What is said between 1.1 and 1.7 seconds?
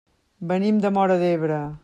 d'Ebre.